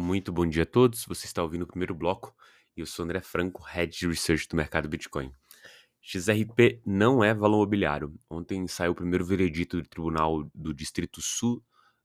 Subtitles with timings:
[0.00, 1.04] Muito bom dia a todos.
[1.06, 2.32] Você está ouvindo o primeiro bloco
[2.76, 5.32] e eu sou André Franco, Head de Research do mercado Bitcoin.
[6.00, 8.14] XRP não é valor mobiliário.
[8.30, 11.60] Ontem saiu o primeiro veredito do Tribunal do Distrito Sul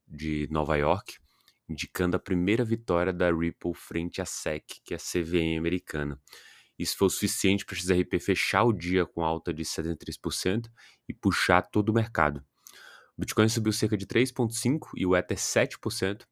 [0.08, 1.20] de Nova York,
[1.70, 6.20] indicando a primeira vitória da Ripple frente à SEC, que é a CVM americana.
[6.80, 10.66] Isso foi o suficiente para a XRP fechar o dia com alta de 73%
[11.08, 12.44] e puxar todo o mercado.
[13.16, 16.26] O Bitcoin subiu cerca de 3,5% e o Ether 7%,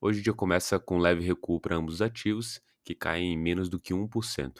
[0.00, 3.68] Hoje o dia começa com leve recuo para ambos os ativos, que caem em menos
[3.68, 4.52] do que 1%.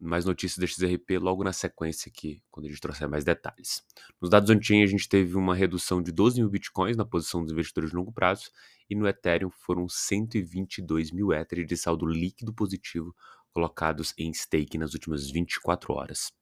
[0.00, 3.84] Mais notícias da XRP logo na sequência aqui, quando a gente trouxer mais detalhes.
[4.20, 7.52] Nos dados on-chain a gente teve uma redução de 12 mil bitcoins na posição dos
[7.52, 8.50] investidores de longo prazo
[8.88, 13.14] e no Ethereum foram 122 mil Ether de saldo líquido positivo
[13.52, 16.32] colocados em stake nas últimas 24 horas.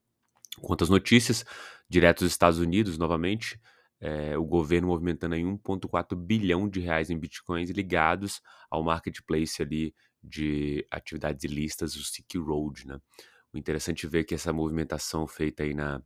[0.63, 1.45] Quanto às notícias,
[1.91, 3.61] direto dos Estados Unidos, novamente,
[4.01, 9.95] é, o governo movimentando aí 1,4 bilhão de reais em bitcoins ligados ao marketplace ali
[10.23, 13.01] de atividades ilícitas, o Silk Road, né?
[13.53, 16.03] O interessante ver que essa movimentação feita aí na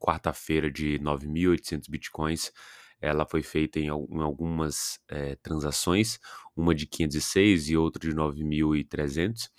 [0.00, 2.52] quarta-feira de 9.800 bitcoins,
[3.00, 6.18] ela foi feita em, em algumas é, transações,
[6.56, 9.50] uma de 506 e outra de 9.300,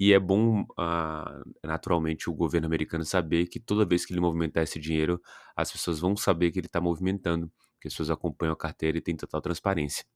[0.00, 4.62] e é bom, uh, naturalmente, o governo americano saber que toda vez que ele movimentar
[4.62, 5.20] esse dinheiro,
[5.54, 9.02] as pessoas vão saber que ele está movimentando, que as pessoas acompanham a carteira e
[9.02, 10.06] tem total transparência.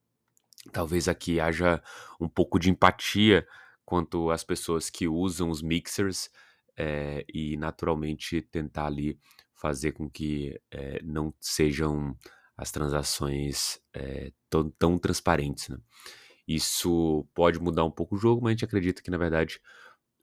[0.73, 1.83] Talvez aqui haja
[2.19, 3.47] um pouco de empatia
[3.85, 6.31] quanto às pessoas que usam os mixers
[6.79, 9.19] é, e, naturalmente, tentar ali
[9.53, 12.17] fazer com que é, não sejam
[12.57, 15.69] as transações é, tão, tão transparentes.
[15.69, 15.77] Né?
[16.47, 19.61] Isso pode mudar um pouco o jogo, mas a gente acredita que, na verdade,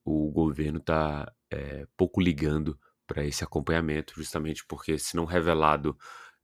[0.03, 5.97] o governo está é, pouco ligando para esse acompanhamento, justamente porque, se não revelado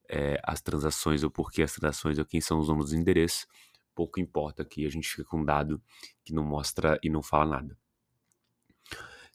[0.10, 3.48] é, as transações ou por que as transações ou quem são os donos dos endereços,
[3.96, 5.82] pouco importa que a gente fica com um dado
[6.24, 7.78] que não mostra e não fala nada.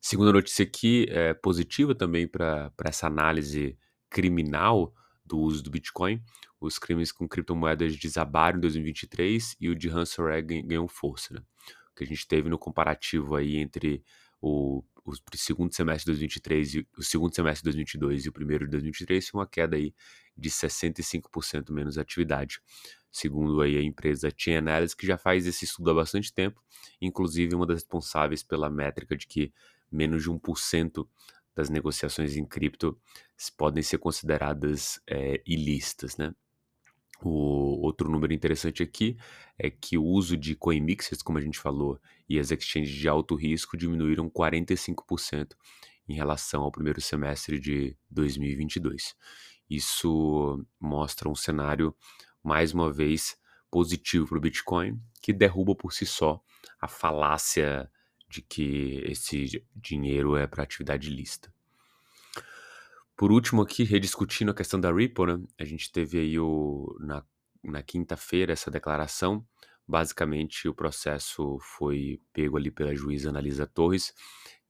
[0.00, 3.78] Segunda notícia aqui, é positiva também para essa análise
[4.10, 4.92] criminal
[5.24, 6.22] do uso do Bitcoin.
[6.62, 11.34] Os crimes com criptomoedas desabaram em 2023 e o de ransomware ganhou força.
[11.34, 11.40] Né?
[11.90, 14.04] O que a gente teve no comparativo aí entre
[14.40, 18.64] o, o segundo semestre de 2023 e o segundo semestre de 2022 e o primeiro
[18.66, 19.92] de 2023 foi uma queda aí
[20.36, 22.60] de 65% menos atividade.
[23.10, 26.62] Segundo aí a empresa Chain Analysis, que já faz esse estudo há bastante tempo,
[27.00, 29.52] inclusive uma das responsáveis pela métrica de que
[29.90, 31.08] menos de 1%
[31.56, 32.96] das negociações em cripto
[33.56, 36.32] podem ser consideradas é, ilícitas, né?
[37.24, 39.16] O outro número interessante aqui
[39.56, 43.08] é que o uso de coin mixers, como a gente falou, e as exchanges de
[43.08, 45.54] alto risco diminuíram 45%
[46.08, 49.14] em relação ao primeiro semestre de 2022.
[49.70, 51.94] Isso mostra um cenário,
[52.42, 53.36] mais uma vez,
[53.70, 56.42] positivo para o Bitcoin, que derruba por si só
[56.80, 57.90] a falácia
[58.28, 61.52] de que esse dinheiro é para atividade ilícita.
[63.22, 65.44] Por último aqui, rediscutindo a questão da Ripple, né?
[65.56, 67.24] A gente teve aí o, na,
[67.62, 69.46] na quinta-feira essa declaração.
[69.86, 74.12] Basicamente, o processo foi pego ali pela juíza Analisa Torres,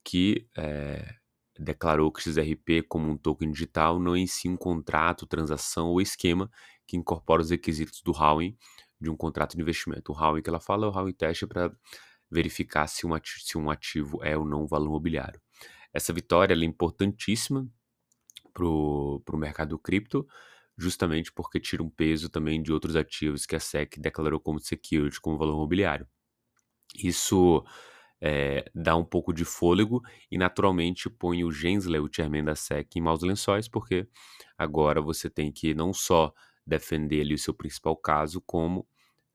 [0.05, 1.15] que é,
[1.59, 5.89] declarou que o XRP, como um token digital, não é em si um contrato, transação
[5.89, 6.51] ou esquema
[6.87, 8.55] que incorpora os requisitos do Howin
[9.01, 10.13] de um contrato de investimento.
[10.13, 11.75] O Howin que ela fala é o Howin Test para
[12.31, 15.41] verificar se um, ativo, se um ativo é ou não valor mobiliário.
[15.91, 17.67] Essa vitória é importantíssima
[18.53, 20.27] para o mercado cripto,
[20.77, 25.21] justamente porque tira um peso também de outros ativos que a SEC declarou como security,
[25.21, 26.07] como valor mobiliário.
[26.97, 27.65] Isso
[28.21, 32.97] é, dá um pouco de fôlego e naturalmente põe o Gensler, o chairman da SEC,
[32.97, 34.07] em maus lençóis, porque
[34.57, 36.33] agora você tem que não só
[36.67, 38.87] defender ali o seu principal caso, como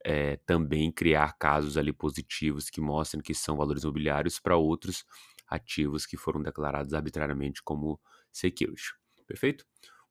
[0.04, 5.04] é, também criar casos ali positivos que mostrem que são valores imobiliários para outros
[5.46, 8.00] ativos que foram declarados arbitrariamente como
[8.32, 8.94] security.
[9.28, 9.64] Perfeito?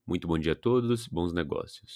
[0.05, 1.91] Muito bom dia a todos, bons negócios.